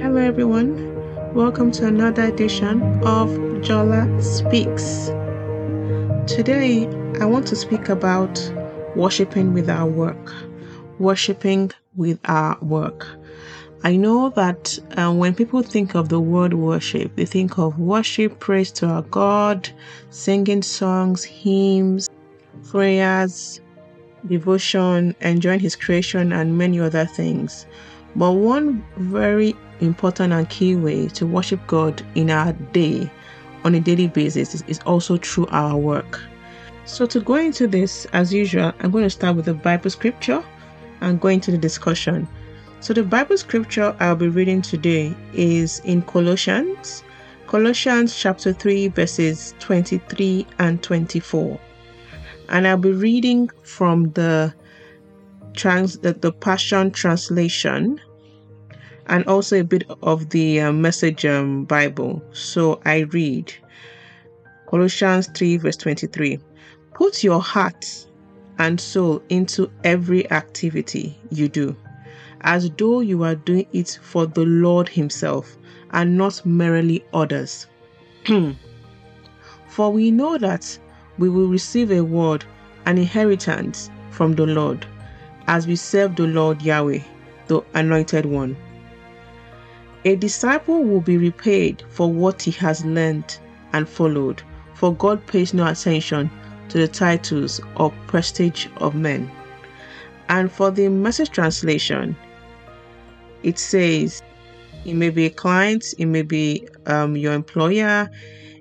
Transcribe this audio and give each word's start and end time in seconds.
Hello, 0.00 0.18
everyone. 0.18 1.34
Welcome 1.34 1.72
to 1.72 1.86
another 1.86 2.22
edition 2.22 2.80
of 3.02 3.30
Jola 3.66 4.22
Speaks. 4.22 5.06
Today, 6.32 6.86
I 7.20 7.24
want 7.24 7.48
to 7.48 7.56
speak 7.56 7.88
about 7.88 8.38
worshiping 8.94 9.52
with 9.52 9.68
our 9.68 9.86
work. 9.86 10.32
Worshiping 11.00 11.72
with 11.96 12.20
our 12.26 12.56
work. 12.62 13.08
I 13.82 13.96
know 13.96 14.30
that 14.30 14.78
uh, 14.96 15.12
when 15.12 15.34
people 15.34 15.62
think 15.62 15.96
of 15.96 16.10
the 16.10 16.20
word 16.20 16.54
worship, 16.54 17.16
they 17.16 17.26
think 17.26 17.58
of 17.58 17.80
worship, 17.80 18.38
praise 18.38 18.70
to 18.72 18.86
our 18.86 19.02
God, 19.02 19.68
singing 20.10 20.62
songs, 20.62 21.24
hymns, 21.24 22.08
prayers, 22.70 23.60
devotion, 24.24 25.16
enjoying 25.20 25.58
His 25.60 25.74
creation, 25.74 26.32
and 26.32 26.56
many 26.56 26.78
other 26.78 27.04
things. 27.04 27.66
But 28.14 28.32
one 28.32 28.84
very 28.96 29.56
important 29.80 30.32
and 30.32 30.48
key 30.48 30.76
way 30.76 31.08
to 31.08 31.26
worship 31.26 31.60
God 31.66 32.02
in 32.14 32.30
our 32.30 32.52
day 32.52 33.10
on 33.64 33.74
a 33.74 33.80
daily 33.80 34.08
basis 34.08 34.62
is, 34.62 34.78
also 34.80 35.16
through 35.16 35.46
our 35.48 35.76
work. 35.76 36.20
So, 36.84 37.06
to 37.06 37.20
go 37.20 37.34
into 37.34 37.66
this, 37.66 38.06
as 38.12 38.32
usual, 38.32 38.72
I'm 38.80 38.90
going 38.90 39.04
to 39.04 39.10
start 39.10 39.36
with 39.36 39.44
the 39.44 39.54
Bible 39.54 39.90
scripture 39.90 40.42
and 41.00 41.20
go 41.20 41.28
into 41.28 41.50
the 41.50 41.58
discussion. 41.58 42.26
So, 42.80 42.94
the 42.94 43.02
Bible 43.02 43.36
scripture 43.36 43.94
I'll 44.00 44.16
be 44.16 44.28
reading 44.28 44.62
today 44.62 45.14
is 45.34 45.80
in 45.80 46.02
Colossians, 46.02 47.04
Colossians 47.46 48.16
chapter 48.16 48.52
3, 48.52 48.88
verses 48.88 49.54
23 49.58 50.46
and 50.58 50.82
24. 50.82 51.58
And 52.48 52.66
I'll 52.66 52.78
be 52.78 52.92
reading 52.92 53.50
from 53.64 54.12
the 54.12 54.54
trans 55.54 55.98
the, 55.98 56.12
the 56.12 56.32
Passion 56.32 56.90
Translation 56.90 58.00
and 59.08 59.24
also 59.26 59.60
a 59.60 59.64
bit 59.64 59.84
of 60.02 60.30
the 60.30 60.60
uh, 60.60 60.72
Message 60.72 61.24
um, 61.24 61.64
Bible. 61.64 62.22
So 62.32 62.80
I 62.84 63.00
read 63.00 63.52
Colossians 64.66 65.28
3, 65.34 65.56
verse 65.58 65.76
23. 65.76 66.38
Put 66.94 67.24
your 67.24 67.40
heart 67.40 68.06
and 68.58 68.80
soul 68.80 69.22
into 69.28 69.70
every 69.84 70.30
activity 70.30 71.18
you 71.30 71.48
do, 71.48 71.76
as 72.42 72.70
though 72.78 73.00
you 73.00 73.22
are 73.22 73.34
doing 73.34 73.66
it 73.72 73.98
for 74.02 74.26
the 74.26 74.44
Lord 74.44 74.88
Himself 74.88 75.56
and 75.92 76.16
not 76.18 76.44
merely 76.44 77.04
others. 77.14 77.66
for 79.68 79.92
we 79.92 80.10
know 80.10 80.38
that 80.38 80.78
we 81.18 81.28
will 81.28 81.48
receive 81.48 81.90
a 81.90 82.02
word, 82.02 82.44
an 82.86 82.98
inheritance 82.98 83.90
from 84.10 84.34
the 84.34 84.46
Lord 84.46 84.86
as 85.48 85.66
we 85.66 85.74
serve 85.74 86.14
the 86.14 86.26
Lord 86.26 86.60
Yahweh, 86.62 87.00
the 87.46 87.62
Anointed 87.74 88.26
One. 88.26 88.54
A 90.04 90.16
disciple 90.16 90.84
will 90.84 91.00
be 91.00 91.16
repaid 91.16 91.82
for 91.88 92.12
what 92.12 92.42
he 92.42 92.50
has 92.52 92.84
learned 92.84 93.38
and 93.72 93.88
followed, 93.88 94.42
for 94.74 94.94
God 94.94 95.26
pays 95.26 95.52
no 95.52 95.66
attention 95.66 96.30
to 96.68 96.78
the 96.78 96.88
titles 96.88 97.60
or 97.76 97.90
prestige 98.06 98.68
of 98.76 98.94
men. 98.94 99.30
And 100.28 100.52
for 100.52 100.70
the 100.70 100.88
message 100.88 101.30
translation, 101.30 102.16
it 103.42 103.58
says, 103.58 104.22
it 104.84 104.94
may 104.94 105.10
be 105.10 105.26
a 105.26 105.30
client, 105.30 105.94
it 105.98 106.06
may 106.06 106.22
be 106.22 106.68
um, 106.86 107.16
your 107.16 107.32
employer, 107.32 108.08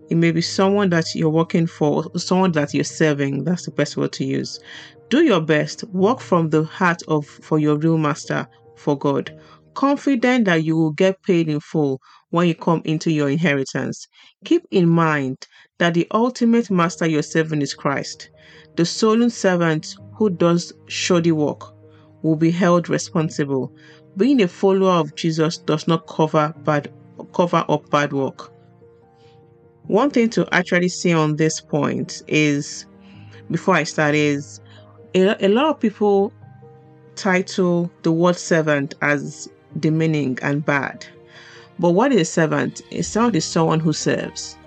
it 0.10 0.16
may 0.16 0.32
be 0.32 0.42
someone 0.42 0.90
that 0.90 1.14
you're 1.14 1.30
working 1.30 1.68
for, 1.68 2.06
someone 2.18 2.54
that 2.54 2.74
you're 2.74 2.84
serving. 2.84 3.44
That's 3.44 3.66
the 3.66 3.72
best 3.72 3.98
word 3.98 4.14
to 4.14 4.26
use. 4.26 4.60
Do 5.10 5.24
your 5.24 5.42
best. 5.42 5.84
Work 5.86 6.20
from 6.20 6.50
the 6.50 6.64
heart 6.64 7.02
of 7.08 7.26
for 7.26 7.60
your 7.60 7.78
real 7.78 7.98
master, 7.98 8.48
for 8.76 8.98
God. 8.98 9.38
Confident 9.78 10.46
that 10.46 10.64
you 10.64 10.76
will 10.76 10.90
get 10.90 11.22
paid 11.22 11.48
in 11.48 11.60
full 11.60 12.02
when 12.32 12.48
you 12.48 12.56
come 12.56 12.82
into 12.84 13.12
your 13.12 13.30
inheritance. 13.30 14.08
Keep 14.44 14.66
in 14.72 14.90
mind 14.90 15.38
that 15.78 15.94
the 15.94 16.08
ultimate 16.10 16.72
master 16.72 17.06
you're 17.06 17.22
serving 17.22 17.62
is 17.62 17.76
Christ. 17.76 18.32
The 18.76 18.86
stolen 18.86 19.30
servant 19.30 19.96
who 20.16 20.32
does 20.32 20.74
shoddy 20.88 21.32
work 21.32 21.76
will 22.24 22.36
be 22.36 22.50
held 22.50 22.90
responsible. 22.90 23.72
Being 24.18 24.42
a 24.42 24.48
follower 24.48 24.94
of 24.94 25.14
Jesus 25.14 25.60
does 25.60 25.88
not 25.88 26.08
cover 26.08 26.56
bad 26.64 26.92
cover 27.36 27.64
up 27.70 27.88
bad 27.92 28.14
work. 28.14 28.52
One 29.84 30.10
thing 30.10 30.32
to 30.32 30.48
actually 30.52 30.90
say 30.90 31.12
on 31.12 31.36
this 31.36 31.62
point 31.62 32.24
is 32.28 32.88
before 33.52 33.76
I 33.76 33.84
start 33.84 34.16
is 34.16 34.60
a, 35.14 35.46
a 35.46 35.50
lot 35.50 35.68
of 35.68 35.80
people 35.80 36.34
title 37.16 37.92
the 38.02 38.12
word 38.12 38.38
servant 38.38 38.96
as 39.04 39.48
demeaning 39.80 40.38
and 40.42 40.66
bad. 40.66 41.06
But 41.80 41.92
what 41.92 42.12
is 42.12 42.22
a 42.22 42.26
servant? 42.26 42.82
A 42.92 43.02
servant 43.02 43.36
is 43.36 43.46
someone 43.46 43.80
who 43.80 43.94
serves. 43.94 44.58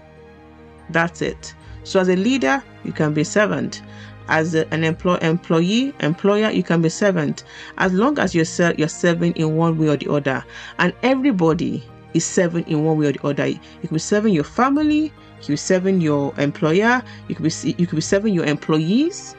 That's 0.90 1.22
it. 1.22 1.54
So 1.84 2.00
as 2.00 2.08
a 2.08 2.16
leader, 2.16 2.62
you 2.84 2.92
can 2.92 3.14
be 3.14 3.22
a 3.22 3.24
servant. 3.24 3.82
As 4.28 4.54
an 4.54 4.84
employ, 4.84 5.16
employee, 5.16 5.92
employer, 6.00 6.50
you 6.50 6.62
can 6.62 6.82
be 6.82 6.88
a 6.88 6.90
servant. 6.90 7.42
As 7.78 7.92
long 7.92 8.18
as 8.18 8.34
you're, 8.34 8.44
ser- 8.44 8.74
you're 8.78 8.88
serving 8.88 9.32
in 9.32 9.56
one 9.56 9.76
way 9.76 9.88
or 9.88 9.96
the 9.96 10.12
other. 10.12 10.44
And 10.78 10.92
everybody 11.02 11.82
is 12.14 12.24
serving 12.24 12.68
in 12.68 12.84
one 12.84 12.98
way 12.98 13.06
or 13.06 13.12
the 13.12 13.26
other. 13.26 13.46
You 13.46 13.58
could 13.80 13.90
be 13.90 13.98
serving 13.98 14.34
your 14.34 14.44
family, 14.44 15.04
you 15.04 15.12
could 15.40 15.48
be 15.48 15.56
serving 15.56 16.00
your 16.00 16.32
employer, 16.38 17.02
you 17.28 17.34
could 17.34 17.44
be 17.44 17.74
you 17.78 17.86
could 17.86 17.96
be 17.96 18.02
serving 18.02 18.34
your 18.34 18.44
employees, 18.44 19.34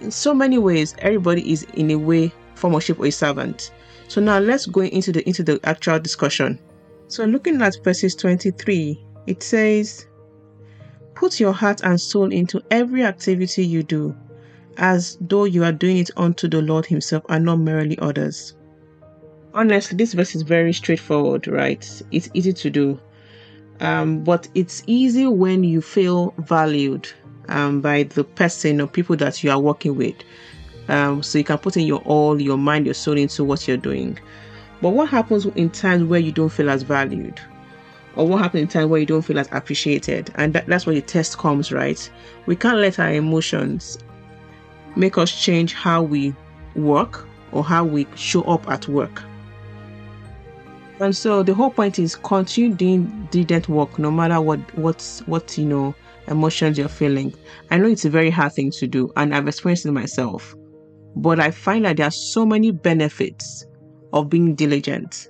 in 0.00 0.10
so 0.10 0.34
many 0.34 0.58
ways, 0.58 0.94
everybody 0.98 1.52
is 1.52 1.64
in 1.74 1.90
a 1.90 1.96
way 1.96 2.32
form 2.54 2.74
of 2.74 2.90
or 2.98 3.06
a 3.06 3.10
servant. 3.10 3.70
So 4.10 4.20
now 4.20 4.40
let's 4.40 4.66
go 4.66 4.80
into 4.80 5.12
the 5.12 5.24
into 5.24 5.44
the 5.44 5.60
actual 5.62 6.00
discussion. 6.00 6.58
So 7.06 7.24
looking 7.26 7.62
at 7.62 7.76
verses 7.84 8.16
23, 8.16 9.00
it 9.28 9.40
says, 9.40 10.04
Put 11.14 11.38
your 11.38 11.52
heart 11.52 11.82
and 11.84 12.00
soul 12.00 12.32
into 12.32 12.60
every 12.72 13.04
activity 13.04 13.64
you 13.64 13.84
do, 13.84 14.16
as 14.78 15.16
though 15.20 15.44
you 15.44 15.62
are 15.62 15.70
doing 15.70 15.98
it 15.98 16.10
unto 16.16 16.48
the 16.48 16.60
Lord 16.60 16.86
Himself 16.86 17.22
and 17.28 17.44
not 17.44 17.60
merely 17.60 17.96
others. 18.00 18.56
Honestly, 19.54 19.96
this 19.96 20.12
verse 20.12 20.34
is 20.34 20.42
very 20.42 20.72
straightforward, 20.72 21.46
right? 21.46 22.02
It's 22.10 22.30
easy 22.34 22.52
to 22.52 22.68
do. 22.68 23.00
Um, 23.78 24.24
but 24.24 24.48
it's 24.56 24.82
easy 24.88 25.28
when 25.28 25.62
you 25.62 25.80
feel 25.80 26.34
valued 26.38 27.08
um, 27.48 27.80
by 27.80 28.02
the 28.02 28.24
person 28.24 28.80
or 28.80 28.88
people 28.88 29.14
that 29.18 29.44
you 29.44 29.52
are 29.52 29.60
working 29.60 29.94
with. 29.94 30.16
Um, 30.90 31.22
so 31.22 31.38
you 31.38 31.44
can 31.44 31.58
put 31.58 31.76
in 31.76 31.86
your 31.86 32.00
all, 32.00 32.40
your 32.40 32.58
mind, 32.58 32.84
your 32.84 32.94
soul 32.94 33.16
into 33.16 33.44
what 33.44 33.66
you're 33.68 33.76
doing. 33.76 34.18
But 34.82 34.90
what 34.90 35.08
happens 35.08 35.46
in 35.46 35.70
times 35.70 36.04
where 36.04 36.20
you 36.20 36.32
don't 36.32 36.48
feel 36.48 36.68
as 36.68 36.82
valued? 36.82 37.40
Or 38.16 38.26
what 38.26 38.42
happens 38.42 38.62
in 38.62 38.68
times 38.68 38.90
where 38.90 38.98
you 38.98 39.06
don't 39.06 39.22
feel 39.22 39.38
as 39.38 39.48
appreciated? 39.52 40.32
And 40.34 40.52
that, 40.54 40.66
that's 40.66 40.86
where 40.86 40.94
the 40.94 41.00
test 41.00 41.38
comes, 41.38 41.70
right? 41.70 42.10
We 42.46 42.56
can't 42.56 42.78
let 42.78 42.98
our 42.98 43.12
emotions 43.12 43.98
make 44.96 45.16
us 45.16 45.30
change 45.30 45.74
how 45.74 46.02
we 46.02 46.34
work 46.74 47.26
or 47.52 47.62
how 47.62 47.84
we 47.84 48.06
show 48.16 48.42
up 48.42 48.68
at 48.68 48.88
work. 48.88 49.22
And 50.98 51.16
so 51.16 51.42
the 51.42 51.54
whole 51.54 51.70
point 51.70 51.98
is 51.98 52.16
continue 52.16 52.74
doing 52.74 53.28
diligent 53.30 53.68
work 53.68 53.98
no 53.98 54.10
matter 54.10 54.40
what 54.40 54.58
what's 54.76 55.20
what 55.20 55.56
you 55.56 55.64
know 55.64 55.94
emotions 56.26 56.76
you're 56.76 56.88
feeling. 56.88 57.32
I 57.70 57.78
know 57.78 57.88
it's 57.88 58.04
a 58.04 58.10
very 58.10 58.28
hard 58.28 58.52
thing 58.52 58.70
to 58.72 58.86
do, 58.86 59.10
and 59.16 59.34
I've 59.34 59.48
experienced 59.48 59.86
it 59.86 59.92
myself. 59.92 60.54
But 61.16 61.40
I 61.40 61.50
find 61.50 61.84
that 61.84 61.96
there 61.96 62.06
are 62.06 62.12
so 62.12 62.46
many 62.46 62.70
benefits 62.70 63.66
of 64.12 64.30
being 64.30 64.54
diligent. 64.54 65.28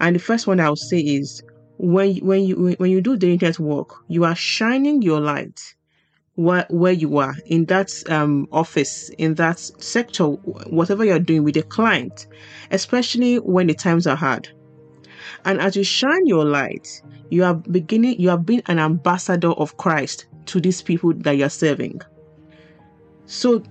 And 0.00 0.16
the 0.16 0.20
first 0.20 0.46
one 0.46 0.60
I 0.60 0.68
would 0.68 0.78
say 0.78 0.98
is 0.98 1.42
when 1.78 2.16
when 2.16 2.44
you 2.44 2.74
when 2.78 2.90
you 2.90 3.00
do 3.00 3.16
diligent 3.16 3.58
work, 3.58 3.94
you 4.08 4.24
are 4.24 4.34
shining 4.34 5.02
your 5.02 5.20
light 5.20 5.74
where 6.34 6.66
where 6.70 6.92
you 6.92 7.18
are 7.18 7.36
in 7.46 7.66
that 7.66 7.92
um, 8.10 8.48
office, 8.52 9.10
in 9.18 9.34
that 9.34 9.58
sector, 9.58 10.24
whatever 10.24 11.04
you're 11.04 11.18
doing 11.18 11.44
with 11.44 11.56
a 11.56 11.62
client, 11.62 12.26
especially 12.70 13.36
when 13.36 13.66
the 13.66 13.74
times 13.74 14.06
are 14.06 14.16
hard. 14.16 14.48
And 15.44 15.60
as 15.60 15.76
you 15.76 15.84
shine 15.84 16.26
your 16.26 16.44
light, 16.44 17.02
you 17.30 17.44
are 17.44 17.54
beginning, 17.54 18.20
you 18.20 18.28
have 18.28 18.46
been 18.46 18.62
an 18.66 18.78
ambassador 18.78 19.52
of 19.52 19.76
Christ 19.76 20.26
to 20.46 20.60
these 20.60 20.82
people 20.82 21.12
that 21.14 21.36
you're 21.36 21.48
serving. 21.48 22.00
So, 23.26 23.62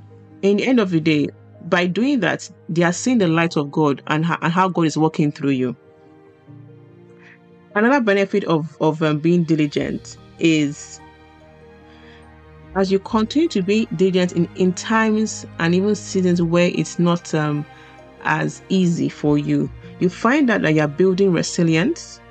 in 0.42 0.58
the 0.58 0.66
end 0.66 0.80
of 0.80 0.90
the 0.90 1.00
day, 1.00 1.30
by 1.70 1.88
doing 1.88 2.20
that, 2.22 2.50
they 2.70 2.84
are 2.84 2.94
seeing 2.94 3.18
the 3.18 3.28
light 3.28 3.56
of 3.58 3.72
God 3.72 4.02
and, 4.08 4.26
how, 4.26 4.38
and 4.42 4.52
how 4.52 4.70
God 4.70 4.86
is 4.86 4.98
working 4.98 5.32
through 5.32 5.52
you. 5.52 5.76
Another 7.76 8.02
benefit 8.02 8.44
of, 8.46 8.76
of 8.82 9.02
um, 9.02 9.20
being 9.20 9.44
diligent 9.44 10.18
is 10.40 11.00
as 12.76 12.92
you 12.92 13.00
continue 13.00 13.50
to 13.50 13.62
be 13.62 13.86
diligent 13.96 14.34
in, 14.34 14.50
in 14.56 14.74
times 14.74 15.46
and 15.60 15.76
even 15.76 15.96
seasons 15.96 16.42
where 16.42 16.72
it's 16.74 17.00
not 17.00 17.34
um, 17.34 17.66
as 18.24 18.62
easy 18.70 19.10
for 19.10 19.38
you, 19.38 19.70
you 20.00 20.10
find 20.10 20.50
out 20.50 20.62
that 20.62 20.74
you're 20.74 20.88
building 20.88 21.32
resilience, 21.32 22.22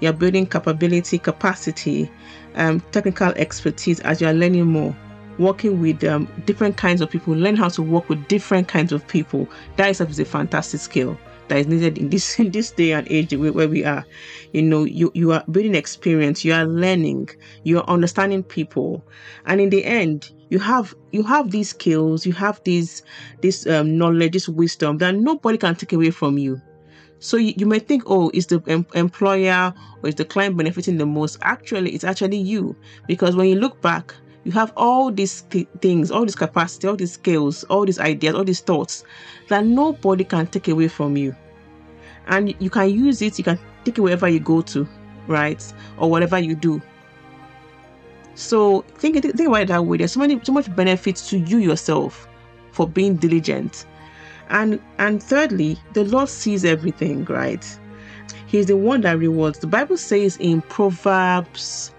you're 0.00 0.12
building 0.12 0.46
capability, 0.46 1.18
capacity, 1.18 2.10
um, 2.54 2.80
technical 2.92 3.28
expertise 3.32 4.00
as 4.00 4.20
you're 4.20 4.32
learning 4.32 4.66
more. 4.66 4.94
Working 5.38 5.80
with 5.80 6.02
um, 6.04 6.26
different 6.46 6.76
kinds 6.76 7.00
of 7.00 7.10
people, 7.10 7.34
learn 7.34 7.56
how 7.56 7.68
to 7.68 7.82
work 7.82 8.08
with 8.08 8.26
different 8.28 8.68
kinds 8.68 8.92
of 8.92 9.06
people. 9.06 9.48
That 9.76 9.90
itself 9.90 10.10
is 10.10 10.18
a 10.18 10.24
fantastic 10.24 10.80
skill. 10.80 11.18
that 11.48 11.58
is 11.58 11.66
needed 11.66 11.98
in 11.98 12.10
this 12.10 12.38
in 12.40 12.50
this 12.50 12.70
day 12.70 12.92
and 12.92 13.06
age 13.10 13.34
where 13.34 13.68
we 13.68 13.84
are. 13.84 14.04
You 14.52 14.62
know, 14.62 14.84
you 14.84 15.10
you 15.14 15.32
are 15.32 15.44
building 15.50 15.74
experience, 15.74 16.44
you 16.44 16.52
are 16.52 16.64
learning, 16.64 17.30
you 17.64 17.78
are 17.78 17.88
understanding 17.88 18.42
people, 18.42 19.04
and 19.46 19.60
in 19.60 19.70
the 19.70 19.84
end, 19.84 20.30
you 20.50 20.58
have 20.58 20.94
you 21.12 21.22
have 21.22 21.50
these 21.50 21.70
skills, 21.70 22.26
you 22.26 22.32
have 22.32 22.60
these 22.64 23.02
this 23.40 23.66
um, 23.66 23.96
knowledge, 23.98 24.32
this 24.32 24.48
wisdom 24.48 24.98
that 24.98 25.14
nobody 25.14 25.58
can 25.58 25.74
take 25.74 25.92
away 25.92 26.10
from 26.10 26.38
you. 26.38 26.60
So 27.18 27.38
you, 27.38 27.54
you 27.56 27.66
may 27.66 27.78
think, 27.78 28.02
oh, 28.06 28.30
is 28.34 28.46
the 28.46 28.62
em- 28.66 28.86
employer 28.94 29.72
or 30.02 30.08
is 30.08 30.16
the 30.16 30.24
client 30.24 30.56
benefiting 30.56 30.98
the 30.98 31.06
most? 31.06 31.38
Actually, 31.40 31.92
it's 31.92 32.04
actually 32.04 32.36
you 32.36 32.76
because 33.06 33.34
when 33.34 33.48
you 33.48 33.56
look 33.56 33.80
back, 33.80 34.14
you 34.46 34.52
have 34.52 34.72
all 34.76 35.10
these 35.10 35.42
th- 35.42 35.66
things, 35.80 36.12
all 36.12 36.24
this 36.24 36.36
capacity, 36.36 36.86
all 36.86 36.94
these 36.94 37.14
skills, 37.14 37.64
all 37.64 37.84
these 37.84 37.98
ideas, 37.98 38.32
all 38.36 38.44
these 38.44 38.60
thoughts 38.60 39.02
that 39.48 39.64
nobody 39.66 40.22
can 40.22 40.46
take 40.46 40.68
away 40.68 40.86
from 40.86 41.16
you. 41.16 41.34
And 42.28 42.54
you 42.60 42.70
can 42.70 42.88
use 42.90 43.20
it, 43.22 43.38
you 43.38 43.44
can 43.44 43.58
take 43.84 43.98
it 43.98 44.00
wherever 44.00 44.28
you 44.28 44.38
go 44.38 44.62
to, 44.62 44.86
right? 45.26 45.60
Or 45.98 46.08
whatever 46.08 46.38
you 46.38 46.54
do. 46.54 46.80
So 48.36 48.82
think, 48.98 49.20
think 49.20 49.48
about 49.48 49.62
it 49.62 49.68
that 49.68 49.84
way. 49.84 49.96
There's 49.96 50.12
so 50.12 50.20
many 50.20 50.40
so 50.44 50.52
much 50.52 50.74
benefits 50.76 51.28
to 51.30 51.38
you 51.38 51.58
yourself 51.58 52.28
for 52.70 52.86
being 52.86 53.16
diligent. 53.16 53.84
And 54.48 54.80
and 54.98 55.20
thirdly, 55.20 55.76
the 55.92 56.04
Lord 56.04 56.28
sees 56.28 56.64
everything, 56.64 57.24
right? 57.24 57.66
He's 58.46 58.66
the 58.66 58.76
one 58.76 59.00
that 59.00 59.18
rewards. 59.18 59.58
The 59.58 59.66
Bible 59.66 59.96
says 59.96 60.36
in 60.36 60.62
Proverbs 60.62 61.90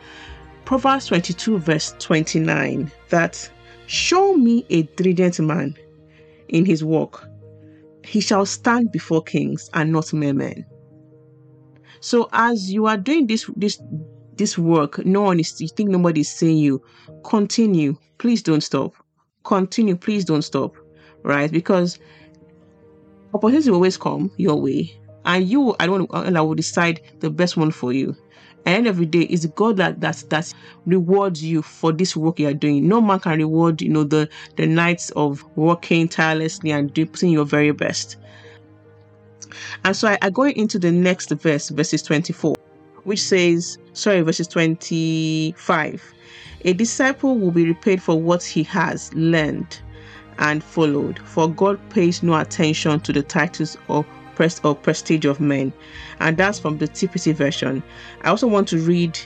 Proverbs 0.67 1.05
22, 1.05 1.59
verse 1.59 1.95
29, 1.99 2.91
that 3.07 3.49
show 3.85 4.33
me 4.33 4.65
a 4.69 4.81
diligent 4.97 5.39
man 5.39 5.73
in 6.49 6.65
his 6.65 6.83
work, 6.83 7.25
he 8.03 8.19
shall 8.19 8.45
stand 8.45 8.91
before 8.91 9.23
kings 9.23 9.69
and 9.73 9.93
not 9.93 10.11
mere 10.11 10.33
men. 10.33 10.65
So 12.01 12.27
as 12.33 12.69
you 12.69 12.85
are 12.85 12.97
doing 12.97 13.27
this 13.27 13.49
this 13.55 13.81
this 14.35 14.57
work, 14.57 15.05
no 15.05 15.21
one 15.21 15.39
is 15.39 15.55
you 15.61 15.69
think 15.69 15.89
nobody 15.89 16.19
is 16.19 16.29
saying 16.37 16.57
you, 16.57 16.83
continue. 17.23 17.95
Please 18.17 18.41
don't 18.41 18.59
stop. 18.59 18.93
Continue, 19.45 19.95
please 19.95 20.25
don't 20.25 20.41
stop. 20.41 20.75
Right? 21.23 21.49
Because 21.49 21.97
opportunities 23.33 23.69
will 23.69 23.75
always 23.75 23.95
come 23.95 24.31
your 24.35 24.59
way. 24.59 24.99
And 25.23 25.47
you, 25.47 25.77
I 25.79 25.85
don't 25.85 26.13
I 26.13 26.41
will 26.41 26.55
decide 26.55 26.99
the 27.21 27.29
best 27.29 27.55
one 27.55 27.71
for 27.71 27.93
you 27.93 28.17
of 28.87 28.97
the 28.97 29.05
day, 29.05 29.21
it's 29.21 29.45
God 29.45 29.77
that 29.77 30.01
that 30.01 30.23
that 30.29 30.53
rewards 30.85 31.43
you 31.43 31.61
for 31.61 31.91
this 31.91 32.15
work 32.15 32.39
you 32.39 32.47
are 32.47 32.53
doing. 32.53 32.87
No 32.87 33.01
man 33.01 33.19
can 33.19 33.37
reward, 33.37 33.81
you 33.81 33.89
know, 33.89 34.03
the 34.03 34.29
the 34.57 34.67
nights 34.67 35.09
of 35.11 35.43
working 35.55 36.07
tirelessly 36.07 36.71
and 36.71 36.93
doing 36.93 37.31
your 37.31 37.45
very 37.45 37.71
best. 37.71 38.17
And 39.85 39.95
so 39.95 40.09
I, 40.09 40.17
I 40.21 40.29
go 40.29 40.43
into 40.43 40.77
the 40.79 40.91
next 40.91 41.29
verse, 41.29 41.69
verses 41.69 42.03
24, 42.03 42.55
which 43.03 43.21
says, 43.21 43.77
sorry, 43.93 44.21
verses 44.21 44.47
25. 44.47 46.13
A 46.65 46.73
disciple 46.73 47.37
will 47.37 47.51
be 47.51 47.65
repaid 47.65 48.01
for 48.01 48.19
what 48.19 48.43
he 48.43 48.63
has 48.63 49.13
learned 49.13 49.79
and 50.39 50.63
followed, 50.63 51.19
for 51.19 51.49
God 51.49 51.79
pays 51.89 52.21
no 52.21 52.37
attention 52.37 52.99
to 52.99 53.13
the 53.13 53.23
titles 53.23 53.77
or 53.87 54.05
press 54.37 54.61
or 54.63 54.75
prestige 54.75 55.25
of 55.25 55.39
men. 55.39 55.73
And 56.19 56.37
that's 56.37 56.59
from 56.59 56.77
the 56.77 56.87
TPT 56.87 57.33
version. 57.33 57.81
I 58.21 58.29
also 58.29 58.45
want 58.47 58.67
to 58.67 58.77
read 58.77 59.19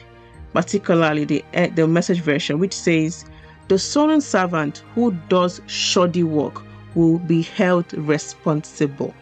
particularly 0.54 1.26
the, 1.26 1.44
eh, 1.54 1.68
the 1.76 1.86
message 1.86 2.22
version, 2.22 2.60
which 2.60 2.74
says, 2.74 3.26
The 3.68 3.78
sullen 3.78 4.22
servant 4.22 4.84
who 4.96 5.12
does 5.28 5.62
shoddy 5.68 6.24
work 6.24 6.62
will 6.96 7.20
be 7.20 7.42
held 7.42 7.94
responsible. 7.94 9.14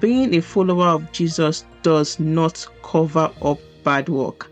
Being 0.00 0.34
a 0.34 0.42
follower 0.42 0.88
of 0.88 1.12
Jesus 1.12 1.64
does 1.82 2.18
not 2.18 2.66
cover 2.82 3.30
up 3.40 3.60
bad 3.84 4.08
work. 4.08 4.50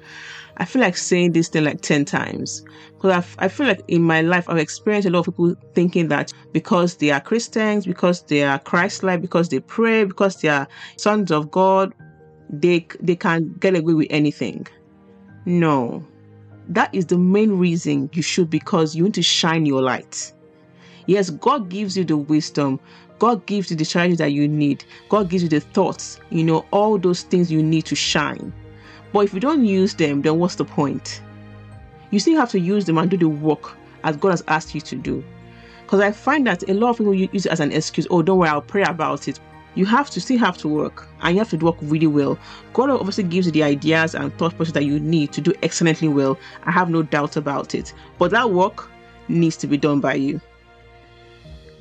I 0.58 0.64
feel 0.64 0.80
like 0.80 0.96
saying 0.96 1.32
this 1.32 1.48
thing 1.48 1.64
like 1.64 1.82
10 1.82 2.04
times 2.06 2.64
because 2.94 3.26
I 3.38 3.48
feel 3.48 3.66
like 3.66 3.82
in 3.88 4.02
my 4.02 4.22
life 4.22 4.48
I've 4.48 4.56
experienced 4.56 5.06
a 5.06 5.10
lot 5.10 5.20
of 5.20 5.26
people 5.26 5.54
thinking 5.74 6.08
that 6.08 6.32
because 6.52 6.96
they 6.96 7.10
are 7.10 7.20
Christians, 7.20 7.84
because 7.86 8.22
they 8.22 8.42
are 8.42 8.58
Christ-like, 8.58 9.20
because 9.20 9.50
they 9.50 9.60
pray, 9.60 10.04
because 10.04 10.40
they 10.40 10.48
are 10.48 10.66
sons 10.96 11.30
of 11.30 11.50
God, 11.50 11.94
they 12.48 12.86
they 13.00 13.16
can 13.16 13.54
get 13.60 13.76
away 13.76 13.94
with 13.94 14.06
anything. 14.08 14.66
No, 15.44 16.06
that 16.68 16.94
is 16.94 17.06
the 17.06 17.18
main 17.18 17.58
reason 17.58 18.08
you 18.12 18.22
should 18.22 18.48
because 18.48 18.96
you 18.96 19.04
want 19.04 19.14
to 19.16 19.22
shine 19.22 19.66
your 19.66 19.82
light. 19.82 20.32
Yes, 21.06 21.30
God 21.30 21.68
gives 21.68 21.96
you 21.96 22.04
the 22.04 22.16
wisdom. 22.16 22.80
God 23.18 23.46
gives 23.46 23.70
you 23.70 23.76
the 23.76 23.84
strategy 23.84 24.16
that 24.16 24.32
you 24.32 24.48
need. 24.48 24.84
God 25.08 25.28
gives 25.28 25.42
you 25.42 25.48
the 25.48 25.60
thoughts, 25.60 26.18
you 26.30 26.44
know, 26.44 26.64
all 26.70 26.98
those 26.98 27.22
things 27.22 27.52
you 27.52 27.62
need 27.62 27.84
to 27.86 27.94
shine. 27.94 28.52
But 29.16 29.24
if 29.24 29.32
you 29.32 29.40
don't 29.40 29.64
use 29.64 29.94
them, 29.94 30.20
then 30.20 30.38
what's 30.38 30.56
the 30.56 30.66
point? 30.66 31.22
You 32.10 32.20
still 32.20 32.36
have 32.36 32.50
to 32.50 32.60
use 32.60 32.84
them 32.84 32.98
and 32.98 33.10
do 33.10 33.16
the 33.16 33.30
work 33.30 33.74
as 34.04 34.14
God 34.14 34.32
has 34.32 34.44
asked 34.46 34.74
you 34.74 34.82
to 34.82 34.94
do. 34.94 35.24
Because 35.84 36.00
I 36.00 36.12
find 36.12 36.46
that 36.46 36.68
a 36.68 36.74
lot 36.74 36.90
of 36.90 36.98
people 36.98 37.14
use 37.14 37.46
it 37.46 37.50
as 37.50 37.60
an 37.60 37.72
excuse. 37.72 38.06
Oh, 38.10 38.20
don't 38.20 38.36
worry, 38.36 38.50
I'll 38.50 38.60
pray 38.60 38.82
about 38.82 39.26
it. 39.26 39.40
You 39.74 39.86
have 39.86 40.10
to 40.10 40.20
still 40.20 40.36
have 40.40 40.58
to 40.58 40.68
work, 40.68 41.08
and 41.22 41.34
you 41.34 41.38
have 41.38 41.48
to 41.48 41.56
work 41.56 41.76
really 41.80 42.06
well. 42.06 42.38
God 42.74 42.90
obviously 42.90 43.24
gives 43.24 43.46
you 43.46 43.52
the 43.52 43.62
ideas 43.62 44.14
and 44.14 44.36
thought 44.36 44.54
process 44.54 44.74
that 44.74 44.84
you 44.84 45.00
need 45.00 45.32
to 45.32 45.40
do 45.40 45.54
excellently 45.62 46.08
well. 46.08 46.38
I 46.64 46.70
have 46.70 46.90
no 46.90 47.02
doubt 47.02 47.38
about 47.38 47.74
it. 47.74 47.94
But 48.18 48.32
that 48.32 48.50
work 48.50 48.90
needs 49.28 49.56
to 49.56 49.66
be 49.66 49.78
done 49.78 49.98
by 49.98 50.16
you. 50.16 50.42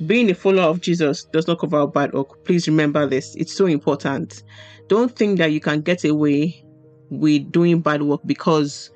Being 0.06 0.30
a 0.30 0.34
follower 0.34 0.70
of 0.70 0.80
Jesus 0.80 1.24
does 1.24 1.46
not 1.46 1.58
cover 1.58 1.86
bad 1.86 2.14
work. 2.14 2.44
Please 2.44 2.66
remember 2.66 3.06
this. 3.06 3.34
It's 3.34 3.52
so 3.54 3.66
important. 3.66 4.42
Don't 4.88 5.14
think 5.14 5.36
that 5.36 5.52
you 5.52 5.60
can 5.60 5.82
get 5.82 6.02
away 6.06 6.62
with 7.10 7.50
doing 7.52 7.80
bad 7.80 8.02
work 8.02 8.20
because 8.26 8.90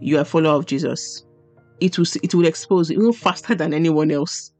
you 0.00 0.18
are 0.18 0.22
a 0.22 0.24
follower 0.24 0.56
of 0.56 0.66
Jesus. 0.66 1.24
It 1.80 1.98
will 1.98 2.06
it 2.22 2.34
will 2.34 2.46
expose 2.46 2.90
even 2.90 3.12
faster 3.12 3.54
than 3.54 3.72
anyone 3.72 4.10
else. 4.10 4.52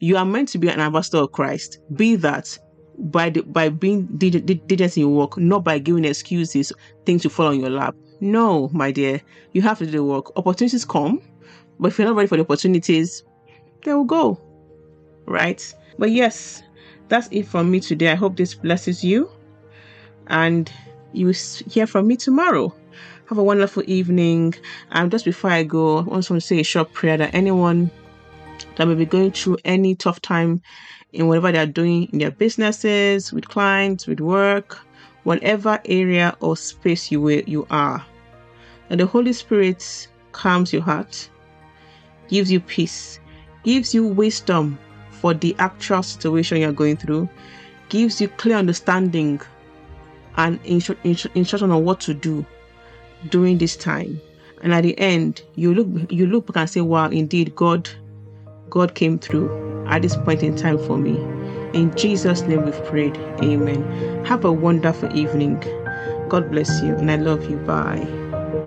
You 0.00 0.16
are 0.16 0.24
meant 0.24 0.48
to 0.48 0.58
be 0.58 0.68
an 0.68 0.80
ambassador 0.80 1.18
of 1.18 1.32
Christ. 1.32 1.78
Be 1.94 2.16
that 2.16 2.58
by 2.98 3.30
the, 3.30 3.42
by 3.42 3.68
being 3.68 4.06
diligent 4.18 4.96
in 4.96 5.02
your 5.02 5.10
work, 5.10 5.38
not 5.38 5.64
by 5.64 5.78
giving 5.78 6.04
excuses, 6.04 6.72
things 7.06 7.22
to 7.22 7.30
fall 7.30 7.46
on 7.46 7.60
your 7.60 7.70
lap. 7.70 7.94
No, 8.20 8.68
my 8.72 8.90
dear, 8.90 9.20
you 9.52 9.62
have 9.62 9.78
to 9.78 9.86
do 9.86 9.92
the 9.92 10.04
work. 10.04 10.36
Opportunities 10.36 10.84
come, 10.84 11.20
but 11.78 11.88
if 11.88 11.98
you're 11.98 12.06
not 12.06 12.16
ready 12.16 12.28
for 12.28 12.36
the 12.36 12.42
opportunities, 12.42 13.24
they 13.84 13.94
will 13.94 14.04
go. 14.04 14.40
Right? 15.26 15.74
But 15.98 16.10
yes, 16.10 16.62
that's 17.08 17.28
it 17.30 17.46
from 17.46 17.70
me 17.70 17.80
today. 17.80 18.10
I 18.10 18.14
hope 18.14 18.36
this 18.36 18.54
blesses 18.54 19.02
you. 19.02 19.30
And 20.28 20.70
you 21.12 21.26
will 21.26 21.34
hear 21.68 21.86
from 21.86 22.06
me 22.06 22.16
tomorrow. 22.16 22.74
Have 23.28 23.38
a 23.38 23.42
wonderful 23.42 23.82
evening. 23.86 24.54
And 24.90 25.04
um, 25.04 25.10
just 25.10 25.24
before 25.24 25.50
I 25.50 25.62
go, 25.62 25.98
I 25.98 26.02
want 26.02 26.24
to 26.24 26.40
say 26.40 26.60
a 26.60 26.64
short 26.64 26.92
prayer 26.92 27.16
that 27.16 27.34
anyone 27.34 27.90
that 28.76 28.86
may 28.86 28.94
be 28.94 29.06
going 29.06 29.32
through 29.32 29.58
any 29.64 29.94
tough 29.94 30.20
time 30.20 30.62
in 31.12 31.28
whatever 31.28 31.52
they 31.52 31.58
are 31.58 31.66
doing 31.66 32.08
in 32.12 32.18
their 32.18 32.30
businesses, 32.30 33.32
with 33.32 33.48
clients, 33.48 34.06
with 34.06 34.20
work, 34.20 34.78
whatever 35.24 35.80
area 35.84 36.36
or 36.40 36.56
space 36.56 37.10
you 37.10 37.28
you 37.28 37.66
are. 37.70 38.04
And 38.90 39.00
the 39.00 39.06
Holy 39.06 39.32
Spirit 39.32 40.08
calms 40.32 40.72
your 40.72 40.82
heart, 40.82 41.28
gives 42.28 42.50
you 42.50 42.60
peace, 42.60 43.20
gives 43.64 43.94
you 43.94 44.06
wisdom 44.06 44.78
for 45.10 45.34
the 45.34 45.54
actual 45.58 46.02
situation 46.02 46.58
you're 46.58 46.72
going 46.72 46.96
through, 46.96 47.28
gives 47.88 48.20
you 48.20 48.28
clear 48.28 48.56
understanding 48.56 49.40
and 50.36 50.58
instruction 50.64 51.70
on 51.70 51.84
what 51.84 52.00
to 52.00 52.14
do 52.14 52.44
during 53.28 53.58
this 53.58 53.76
time. 53.76 54.20
And 54.62 54.72
at 54.72 54.82
the 54.82 54.98
end, 54.98 55.42
you 55.56 55.74
look 55.74 56.10
you 56.10 56.26
look 56.26 56.46
back 56.46 56.56
and 56.56 56.70
say, 56.70 56.80
Wow, 56.80 57.08
indeed, 57.08 57.54
God, 57.56 57.88
God 58.70 58.94
came 58.94 59.18
through 59.18 59.86
at 59.88 60.02
this 60.02 60.16
point 60.16 60.42
in 60.42 60.56
time 60.56 60.78
for 60.78 60.96
me. 60.96 61.16
In 61.78 61.94
Jesus' 61.96 62.42
name 62.42 62.64
we've 62.64 62.84
prayed. 62.84 63.16
Amen. 63.42 64.24
Have 64.24 64.44
a 64.44 64.52
wonderful 64.52 65.14
evening. 65.16 65.58
God 66.28 66.50
bless 66.50 66.82
you 66.82 66.94
and 66.94 67.10
I 67.10 67.16
love 67.16 67.50
you. 67.50 67.56
Bye. 67.58 68.06